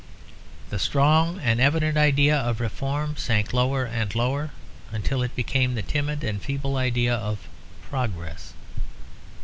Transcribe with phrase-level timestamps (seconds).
[0.71, 4.49] The strong and evident idea of reform sank lower and lower
[4.91, 7.47] until it became the timid and feeble idea of
[7.87, 8.53] progress.